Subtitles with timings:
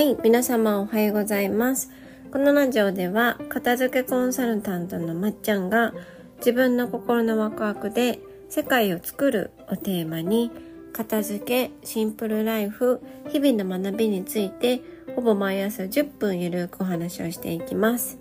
[0.00, 1.90] はい、皆様おはようございます。
[2.32, 5.92] このラジオでは、片付けコンサルタントのまっちゃんが、
[6.38, 8.18] 自分の心のワクワクで
[8.48, 10.52] 世界を作るをテーマに、
[10.94, 14.80] 片付け、シンプルライフ、日々の学びについて、
[15.14, 18.18] ほぼ毎朝10分ゆるくお話をしていきます。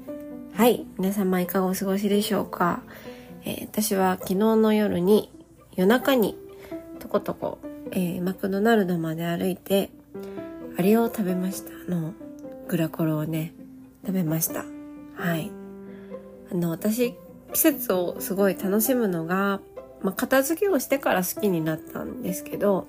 [0.56, 2.84] はい、皆様いかがお過ごしでしょうか、
[3.46, 5.32] えー私は昨日の夜に、
[5.78, 6.38] 夜中に、
[7.00, 7.58] とことこ、
[7.92, 9.92] えーマクドナルドまで歩いて、
[10.80, 11.72] あれを食べました。
[11.90, 12.14] あの、
[12.70, 13.52] グラコロをね、
[14.06, 14.64] 食べました。
[15.18, 15.52] はい。
[16.54, 17.16] あの、私、
[17.52, 19.60] 季節をすごい楽しむのが、
[20.02, 22.88] まあ、片付けをしてから好きになったんですけど、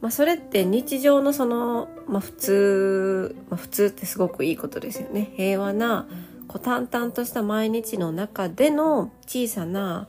[0.00, 5.30] まあ、それって日常のその、まあ、普通、まあ、普通ってすごくいいことですよね。
[5.36, 6.08] 平和な、
[6.48, 10.08] こう淡々とした毎日の中での小さな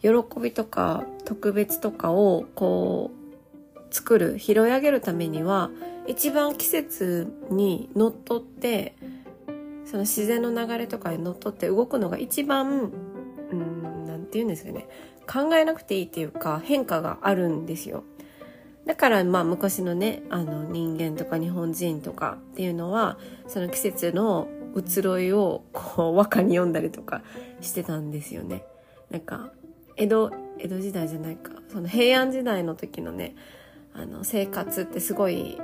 [0.00, 5.70] 喜びとか特別とかをこう作る拾い上げるためには
[6.06, 8.94] 一番季節にのっとって
[9.84, 12.92] その自然の流れとかにのっとって動くのが一番
[13.50, 14.88] うんなんて言うんですかね
[15.26, 18.04] 考えなくていいっていうか変化があるんですよ。
[18.84, 23.18] だからまあ昔のねあの人間とか日本人とかっていうのは
[23.48, 24.46] その季節の
[24.76, 27.22] 移ろいをこう和歌に読んだりとか
[27.60, 28.64] してたんですよね。
[29.10, 29.50] なんか
[29.96, 33.34] 江戸江戸時代じゃないかその平安時代の時のね
[33.92, 35.58] あの生活ってすごい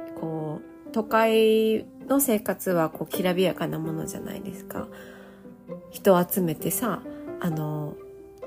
[0.93, 4.89] 都会の生活はこうきらびやかなものじゃないですか。
[5.91, 7.03] 人を集めてさ
[7.41, 7.95] あの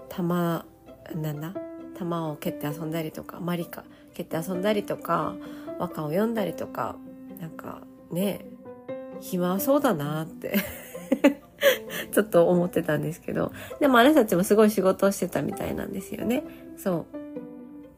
[0.09, 0.66] 玉
[1.16, 1.53] なんだ？
[1.97, 5.35] 玉を蹴って遊んだりとかマリカ蹴って遊んだりとか
[5.79, 6.97] 和歌を読んだりとか
[7.39, 8.45] なんかね
[9.21, 10.55] 暇そうだなって。
[12.11, 13.51] ちょっと思ってたんですけど。
[13.79, 16.43] でもあなたたちもすごい仕事をしてたみたいなんですよね。
[16.77, 17.24] そう。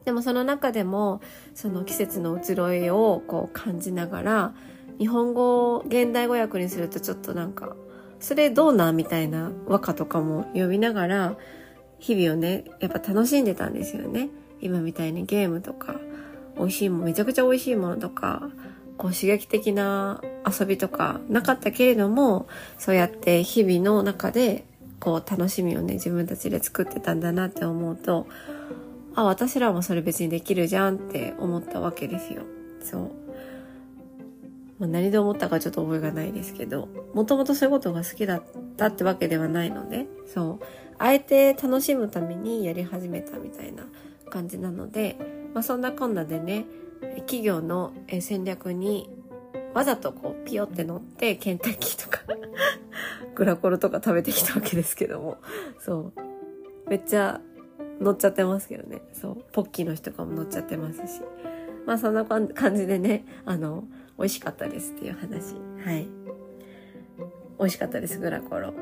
[0.08, 1.20] でもその中でも
[1.54, 4.54] その季節の移ろいをこう感じながら
[4.98, 7.76] 日本語を現代語訳にするとちょっとなんか
[8.18, 11.36] それどうなみたいな和歌とかも読みながら
[11.98, 14.30] 日々をねやっぱ楽しんでたんですよね。
[14.62, 16.00] 今みたいにゲームとか
[16.56, 18.48] 美味しいもんめちゃくちゃ美味しいものとか
[18.96, 22.48] こう刺激的な遊びとかなかったけれども
[22.78, 24.64] そうやって日々の中で
[25.00, 28.26] こう楽しみをね自分たちで作ってたんだなって思うと
[29.18, 32.42] あ私らもそれ別にできるじゃんって思ったわけですよ。
[32.80, 33.10] そう、
[34.78, 38.42] まあ、何で思ったかちょっと覚えがないですけどもともとそういうことが好きだっ
[38.76, 40.64] たってわけではないのでそう。
[40.98, 43.86] あえて楽しむためにやり始めたみたいな
[44.30, 45.16] 感じなので、
[45.52, 46.66] まあ、そんなこんなでね
[47.16, 49.10] 企業の戦略に
[49.74, 52.20] わざとこうピヨって乗ってケンタッキーとか
[53.34, 55.38] グラコロとか食べてきたわけですけども。
[55.80, 56.20] そう。
[56.88, 57.40] めっちゃ
[58.00, 59.00] 乗っちゃってますけどね。
[59.12, 59.44] そう。
[59.52, 61.22] ポッキーの人とかも乗っちゃってますし。
[61.86, 63.84] まあそんな感じでねあの
[64.18, 65.54] 美味しかったですっていう話。
[65.84, 66.08] はい。
[67.58, 68.72] 美味しかったですグラコロ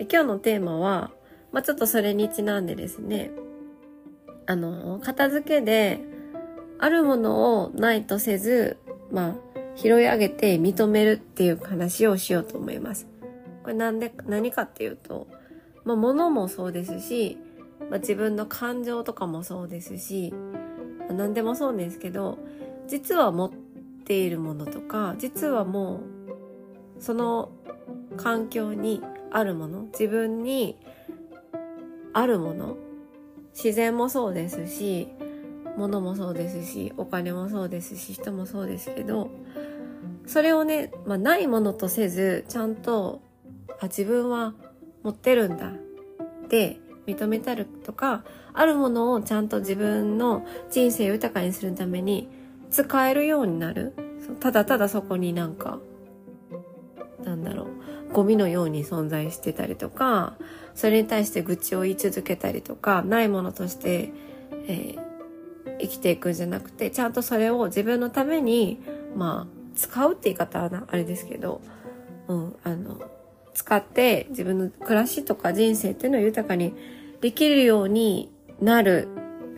[0.00, 1.10] 今日のテーマは
[1.50, 3.30] まあちょっとそれにちなんでですね。
[4.46, 6.00] あの片付けで
[6.78, 8.78] あるものをないとせず、
[9.10, 9.34] まあ、
[9.74, 13.06] 拾い上げて認めるっていう話をしようと思います。
[13.62, 15.26] これなんで、何かっていうと、
[15.84, 17.36] まあ、物もそうですし、
[17.90, 20.32] まあ、自分の感情とかもそうですし、
[21.00, 22.38] まあ、何でもそうですけど、
[22.86, 23.50] 実は持っ
[24.04, 26.00] ているものとか、実はも
[26.98, 27.50] う、その
[28.16, 30.76] 環境にあるもの、自分に
[32.12, 32.76] あるもの、
[33.54, 35.08] 自然もそうですし、
[35.78, 39.30] 物もそうですしお金もそうですし人もそうですけど
[40.26, 43.22] それをね、まあ、ないものとせずちゃんと
[43.80, 44.54] あ自分は
[45.04, 52.28] 持ってるんだって認めたるとかあるものをちゃんと自分の人生を豊かにするために
[52.70, 53.94] 使えるようになる。
[54.40, 55.78] ただただそこになんか
[57.24, 57.68] なんだろ
[58.10, 60.34] うゴミのように存在してたりとか
[60.74, 64.12] それに対して愚痴を言い続けたりとかないものとして、
[64.66, 65.08] えー
[65.80, 68.80] 生きていくんじゃなくてちゃんとそれを自分のために
[69.14, 71.60] まあ使うって言い方はあれですけど、
[72.26, 73.00] うん、あの
[73.54, 76.74] 使って自分の暮らしとか人生っていうのを豊かに
[77.20, 79.08] できるようになる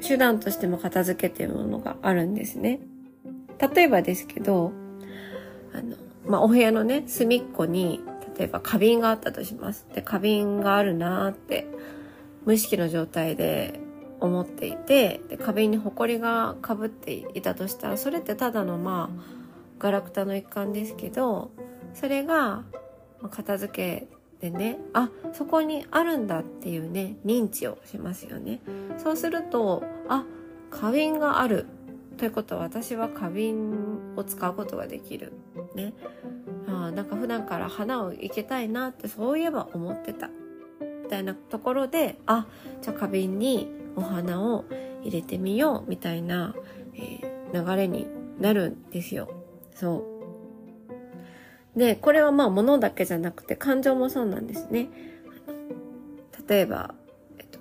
[0.03, 2.81] 手段としても片付けっていうものがあるんですね。
[3.75, 4.73] 例えばですけど
[5.75, 5.97] あの、
[6.27, 8.01] まあ、お部屋のね隅っこに
[8.37, 9.87] 例えば花瓶があったとします。
[9.95, 11.67] で花瓶があるなーって
[12.47, 13.79] 無意識の状態で
[14.21, 19.23] 思っていてで花瓶にほこりがかぶっていたとしたらそれってただのまあ
[19.79, 21.51] ガラクタの一環ですけど
[21.95, 22.65] それが
[23.31, 28.61] 片付けでねあそこにあるんだっていうね認知をしますよね。
[28.99, 30.25] そうするとあ
[30.71, 31.67] 花瓶がある。
[32.17, 35.33] ということは私は花瓶を使うことができる。
[35.75, 35.95] ね。
[36.69, 40.29] ああなんか普段から花を生けたいなってそういえば思ってた。
[41.05, 42.47] みたいなところであ
[42.83, 44.65] じゃあ花瓶にお花を
[45.03, 46.55] 入れてみようみたいな、
[46.95, 48.07] えー、流れに
[48.39, 49.29] なるんですよ。
[49.75, 50.10] そう。
[51.77, 54.89] で、これはまあ物だけじゃなくて感情もそうなんですね。
[56.49, 56.95] 例えば、
[57.39, 57.61] えっと、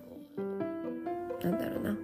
[1.47, 1.97] なんだろうな。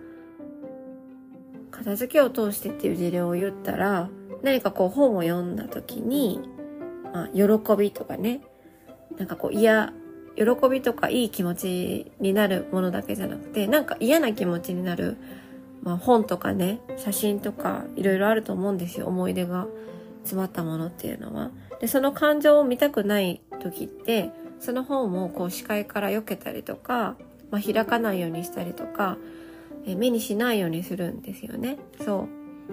[1.72, 4.10] 片付けを通してっていう事例を言ったら、
[4.44, 6.42] 何かこう本を読んだ時に、
[7.12, 8.42] まあ、喜びとかね、
[9.18, 9.94] なんかこう嫌、
[10.36, 15.18] 喜びとかいい気持ちになるものだけじゃなくて、なんか嫌な気持ちになる、
[15.81, 19.07] まあ、本とかね、写真とかいろいろあると思うんですよ。
[19.07, 19.68] 思い出が
[20.25, 21.51] 詰まったものっていうのは。
[21.80, 27.16] で、その感情を見たくない時って、その本をこう視界から避けたりとか、
[27.51, 29.18] まあ、開かないようにしたりとか、
[29.86, 31.77] え目にしないようにするんですよね。
[32.04, 32.27] そ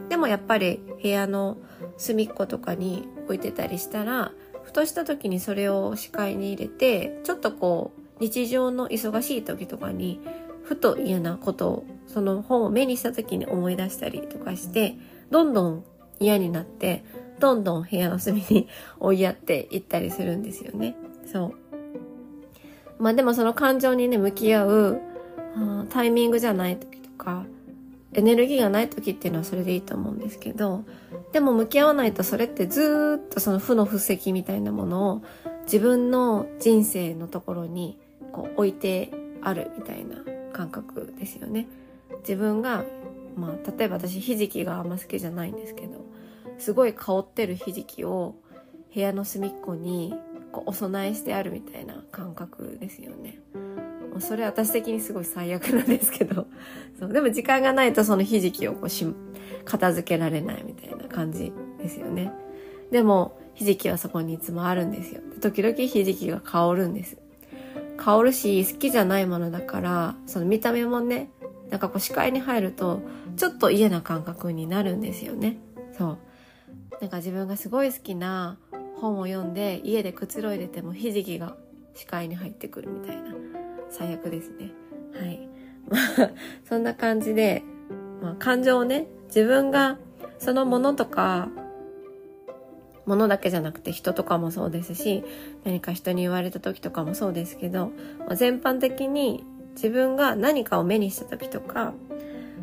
[0.06, 0.08] う。
[0.08, 1.58] でもやっぱり部屋の
[1.98, 4.32] 隅っことかに置いてたりしたら、
[4.62, 10.20] ふとした時にそれを視界に入れて、ちょっとこう、日常の忙しい時とかに、
[10.62, 14.96] ふと嫌なことを、その本を目にした時に思い出したりとかして、
[15.30, 15.84] どんどん
[16.20, 17.04] 嫌になって、
[17.42, 18.68] どんどん部屋の隅に
[19.00, 20.94] 追いやっていったりするんですよね。
[21.26, 23.02] そう。
[23.02, 25.00] まあでもその感情にね、向き合う、
[25.90, 27.44] タイミングじゃない時とか、
[28.12, 30.84] エネルギーがない時っていうのはそれでいいと思うんですけど、
[31.32, 35.22] でも向き合わないとそれってずっとその負の布石みたいなものを
[35.64, 37.98] 自分の人生のところに
[38.30, 39.10] こう置いて
[39.42, 40.18] あるみたいな
[40.52, 41.66] 感覚ですよね。
[42.20, 42.84] 自分が、
[43.34, 46.04] まあ例えば私ひじきがあんま好きじゃないんですけど、
[46.58, 48.36] すごい香ってるひじきを
[48.94, 50.14] 部屋の隅っこに
[50.52, 53.38] こうお供えしてあるみたいな感覚ですよね。
[54.20, 56.46] それ私的にすごい最悪なんですけど。
[56.98, 59.06] そうでも時間がないとそのひじきをこうし、
[59.64, 62.32] 片付けられないみたいな感じですよね。
[62.90, 65.22] でも、ひじきはそこにいつもあるんですよ。
[65.40, 67.16] 時々ひじきが香るんです。
[67.96, 71.30] 香るし、好きじゃないものだから、その見た目もね、
[71.70, 73.00] なんかこう視界に入ると、
[73.36, 75.58] ちょっと嫌な感覚になるんですよね。
[75.96, 76.18] そう。
[77.00, 78.58] なんか自分がすごい好きな
[79.00, 81.56] 本を読んで、家でくつろいでてもひじきが
[81.94, 83.34] 視界に入ってくるみたいな。
[83.90, 84.72] 最悪ですね。
[85.14, 85.48] はい。
[85.88, 86.30] まあ、
[86.64, 87.62] そんな感じで、
[88.22, 89.98] まあ、感情をね、自分が
[90.38, 91.48] そのものとか、
[93.04, 95.24] ものだけじゃなくて人とかもそうですし、
[95.64, 97.86] 何か人に言われた時とかもそうですけど、
[98.20, 101.94] まあ、全般的に自分が何かを目にした時とか、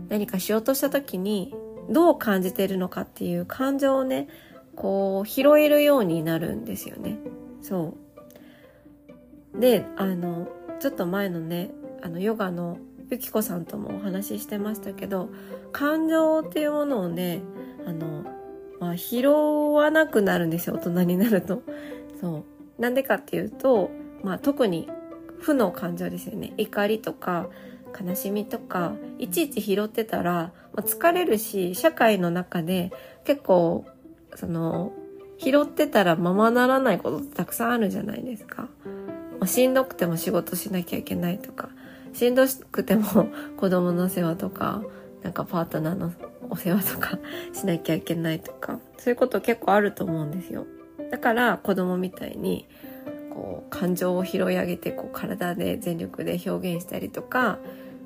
[0.07, 1.53] 何かしようとした時に
[1.89, 4.27] どう感じてるのかっていう感情をね、
[4.75, 7.17] こう拾えるようになるんですよね。
[7.61, 7.95] そ
[9.55, 9.59] う。
[9.59, 10.47] で、あの、
[10.79, 11.71] ちょっと前のね
[12.01, 12.77] あのヨガの
[13.11, 15.29] ゆきこさんともお話ししてましたけど
[15.71, 17.41] 感情っていうものをね
[17.85, 18.23] あの、
[18.79, 21.61] まあ、拾わなくなるんですよ大人になると。
[22.19, 22.45] そ
[22.79, 23.91] うなんでかっていうと、
[24.23, 24.89] まあ、特に
[25.39, 27.49] 負の感情ですよね怒りとか
[27.99, 32.91] 悲しみとかいちいち拾ってたら、まあ、疲れるし社会の中で
[33.23, 33.85] 結構
[34.35, 34.91] その
[35.37, 38.67] 拾ってたらままならないことってたくさんあるじゃないですか。
[39.45, 41.69] しんどくても仕事しなきゃいけないとか、
[42.13, 43.27] しんどくても
[43.57, 44.83] 子供の世話とか、
[45.23, 46.11] なんかパートナーの
[46.49, 47.19] お世話とか
[47.53, 50.65] しなきゃいけないとか、そういうこと結構あると思うんですよ。
[51.09, 52.67] だから子供みたいに、
[53.33, 57.59] こう、感情を拾い上げて、こう、体で全力で表現したりとか、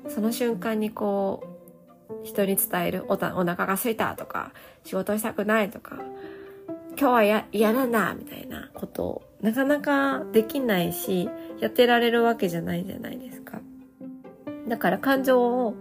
[0.08, 4.52] その瞬間にこう、人に伝えるおお腹が空いたとか、
[4.84, 5.98] 仕事したくないとか、
[6.98, 13.60] 今日はや嫌なんだみたいなことをなかなかできないし、やってられるわけじゃないじゃないですか。
[14.68, 15.74] だから感情を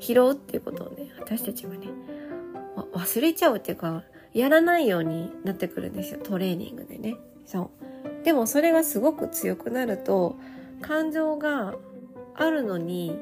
[0.00, 1.88] 拾うっていうことをね、私たちはね、
[2.92, 4.02] 忘れちゃうっていうか、
[4.32, 6.20] やらないようになってくるんですよ。
[6.22, 7.16] トレーニングでね。
[7.46, 7.70] そ
[8.22, 8.24] う。
[8.24, 10.36] でもそれがすごく強くなると、
[10.82, 11.74] 感情が
[12.34, 13.16] あるのに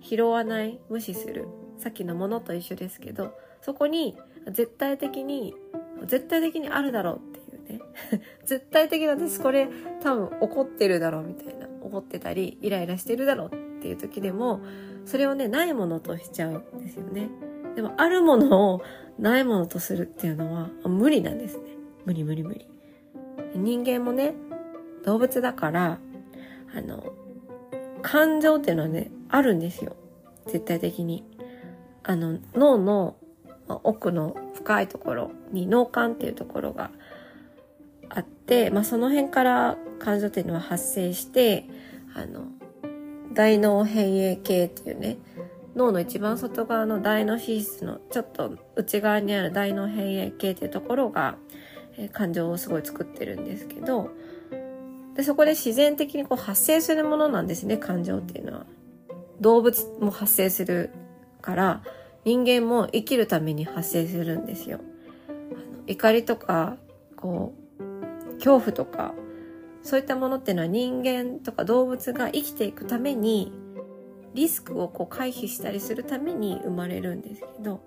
[0.00, 1.48] 拾わない、無視する。
[1.78, 4.16] さっきのものと一緒ですけど、そこに
[4.50, 5.54] 絶対的に
[6.06, 7.80] 絶対的にあるだろうっていうね。
[8.44, 9.68] 絶対的に私これ
[10.02, 11.68] 多分怒ってるだろうみたいな。
[11.80, 14.60] 怒ってたり、イライラしてるだろうっていう時でも、
[15.06, 17.30] それをね、ないものとしちゃうんですよね。
[17.76, 18.82] でも、あるものを
[19.18, 21.64] ないものとするっていうのは無理なんですね。
[22.04, 22.68] 無理無理無理。
[23.54, 24.34] 人間もね、
[25.04, 25.98] 動物だから、
[26.74, 27.12] あの、
[28.02, 29.96] 感情っていうのはね、あるんですよ。
[30.46, 31.24] 絶対的に。
[32.02, 33.16] あの、脳の
[33.68, 36.90] 奥の深いところに脳幹っていうところが
[38.08, 41.66] あって、まあ、その辺から感情っていうのは発生して、
[42.14, 42.46] あの、
[43.34, 45.18] 大脳変影系っていうね、
[45.76, 51.36] 脳の一番外側の大脳皮質のちょっと内側にある大脳変影系っていうところが、
[51.96, 54.10] え感情をすごい作ってるんですけど、
[55.14, 58.66] でそこで自然的にこう発生するものなんですね、感情っていうのは。
[59.40, 60.90] 動物も発生する
[61.40, 61.82] から、
[62.24, 64.80] 人間も生きるために発生するんですよ。
[65.86, 66.76] 怒りとか、
[67.16, 69.14] こう、恐怖とか、
[69.82, 73.52] そういったものっていうのは人間とか動物が生きていくために、
[74.34, 77.80] リスクをこう回避したりするために生まれるんですけど、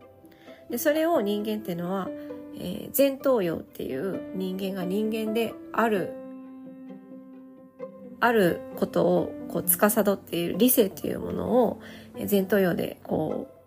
[0.69, 2.09] でそれを人間っていうのは、
[2.55, 6.13] えー、前頭葉っていう人間が人間である、
[8.21, 11.81] あることをこう司っている理性っていうものを
[12.29, 13.61] 前頭葉でこう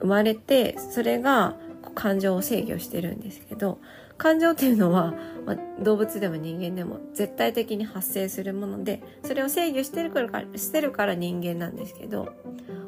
[0.00, 1.56] 生まれて、それが
[1.94, 3.78] 感情を制御してるんですけど、
[4.18, 5.14] 感情っていうのは、
[5.46, 12.28] まあ、動物でも人間でも絶対的に発生するもので、それを制御してるから、してるから人間なんですけど、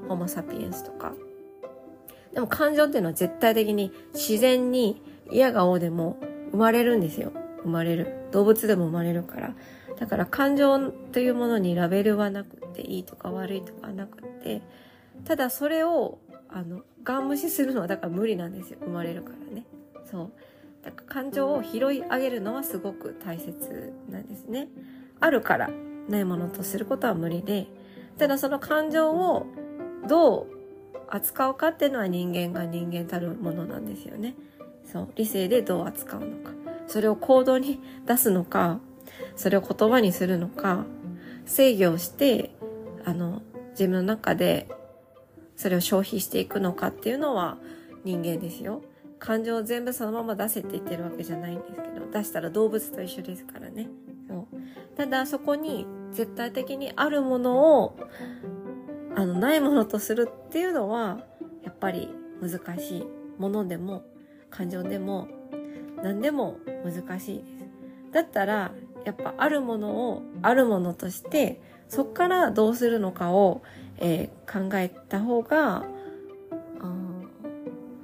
[0.09, 1.15] ホモ・サピエンスとか。
[2.35, 6.19] でも感情っていうのは絶対的に自然に嫌がおうでも
[6.51, 7.33] 生まれるんですよ。
[7.63, 8.29] 生まれる。
[8.33, 9.55] 動物でも生まれるから。
[9.99, 14.63] だから感情というものにラベルはなくていいとか悪いとかなくて、
[15.25, 18.79] ただそれを、あの、ガン無視するのはだから無理なんですよ。
[18.81, 19.65] 生まれるからね。
[20.05, 20.31] そう。
[20.85, 24.69] だから感情を拾い上げるのはすごく大切なんですね。
[25.21, 25.71] あるから
[26.09, 27.67] ないものとすることは無理で、
[28.19, 29.47] ただその感情を
[30.09, 30.47] どう
[31.09, 34.35] 扱うかっていうのは人間が人間たるものなんですよね。
[34.85, 35.09] そう。
[35.17, 36.53] 理性でどう扱うのか。
[36.87, 38.81] それを行動に出すのか、
[39.37, 40.85] それを言葉にするのか、
[41.47, 42.51] 制御をして、
[43.05, 44.69] あの、自分の中で
[45.59, 47.59] それを消費していくのかっていうのは
[48.05, 48.81] 人間ですよ。
[49.19, 53.89] 感情を全部そのまま出せって言ってるわけじゃないんですけど、出したら動物と一緒ですからね。
[54.29, 54.97] そう。
[54.97, 57.97] ただそこに絶対的にあるものを、
[59.17, 61.19] あの、ないものとするっていうのは、
[61.65, 62.09] やっぱり
[62.41, 63.07] 難しい
[63.39, 64.05] ものでも、
[64.51, 65.27] 感情でも、
[66.05, 68.13] 何でも難しいです。
[68.13, 68.71] だったら、
[69.05, 73.63] やっぱあるものをあるものとして、そっからどうするのかを、
[73.99, 75.85] えー、考えた方が、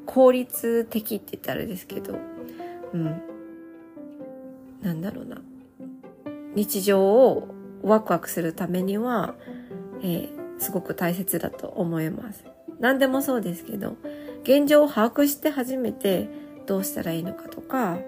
[0.06, 2.16] 効率的って言ったらあれですけど、
[2.92, 3.22] うん。
[4.80, 5.40] なんだろうな。
[6.54, 7.48] 日常を
[7.82, 9.34] ワクワクするためには、
[10.02, 12.44] えー、すごく大切だと思います。
[12.78, 13.96] 何でもそうですけど、
[14.44, 16.28] 現状を把握して初めて
[16.66, 17.98] どうしたらいいのかとか、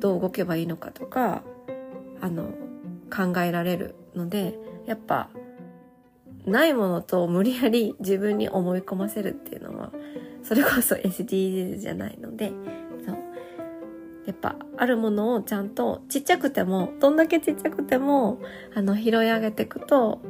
[0.00, 1.42] どう動けばいいのかとか、
[2.26, 2.50] あの、
[3.14, 5.30] 考えられるので、やっぱ、
[6.44, 9.92] ないものと無理やり自分に思い込ませるっていうのは、
[10.42, 12.52] それこそ SDGs じゃないので、
[13.04, 13.16] そう。
[14.26, 18.40] やっぱ、あるものをちゃんと、ちっちゃくても、どんだけちっちゃくても、
[18.74, 20.20] あの、拾い上げていくと、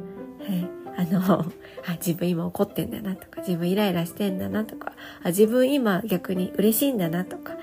[0.41, 1.45] えあの、
[1.85, 7.57] あ、自分今怒ってんだなとか、自分イライラしてんだなとか、あ、自分今逆に嬉しいんだなとか、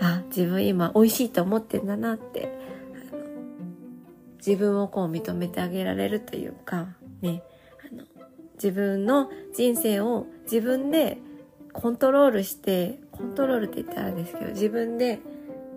[0.00, 2.52] あ、自分今美味しいと思ってんだなって、
[4.44, 6.88] 自分をこう認めてあげられるというか、
[7.20, 7.42] ね、
[7.90, 8.04] あの、
[8.54, 11.18] 自分の人生を自分で
[11.72, 15.20] コントロールして、コントロールって言ったらですけど、自分で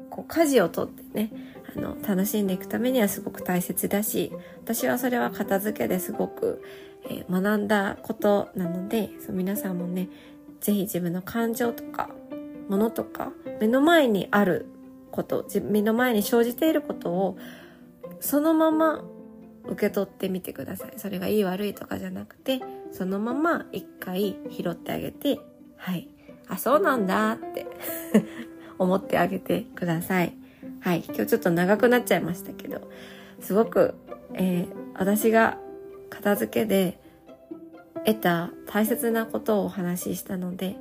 [0.09, 1.31] こう舵を取ってね、
[1.75, 4.31] あの、楽しんでいくためにはすごく大切だし、
[4.63, 6.63] 私はそれは片付けですごく、
[7.09, 10.09] えー、学んだことなので、そう皆さんもね、
[10.61, 12.09] ぜひ自分の感情とか、
[12.69, 14.67] ものとか、目の前にある
[15.11, 17.37] こと、目の前に生じていることを、
[18.23, 19.03] そのまま
[19.65, 20.93] 受け取ってみてください。
[20.95, 22.61] それがいい悪いとかじゃなくて、
[22.93, 25.39] そのまま一回拾ってあげて、
[25.75, 26.07] はい。
[26.47, 27.67] あ、そうなんだって
[28.79, 30.33] 思ってあげてください。
[30.79, 31.03] はい。
[31.05, 32.89] 今日ちょっと長くなっちゃいましたけど、
[33.41, 33.93] すごく、
[34.35, 35.57] えー、私が
[36.09, 37.01] 片付けで
[38.05, 40.77] 得た大切なことをお話ししたので、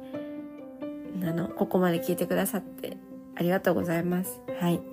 [1.24, 2.96] あの、ここまで聞いてくださって
[3.34, 4.40] ありがとうございます。
[4.60, 4.91] はい。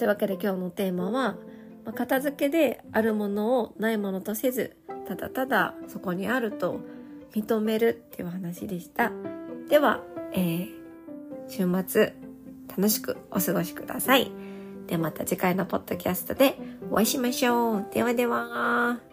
[0.00, 1.36] というわけで今日のテーマは、
[1.84, 4.74] ま片付けであるものをないものとせず、
[5.06, 6.80] ただただそこにあると
[7.34, 9.12] 認めるっていう話でした。
[9.68, 10.00] では、
[10.32, 10.68] えー、
[11.48, 12.14] 週末
[12.68, 14.32] 楽しくお過ごしください。
[14.86, 16.56] ではまた次回のポッドキャストで
[16.90, 17.86] お会いしましょう。
[17.92, 19.09] ではでは。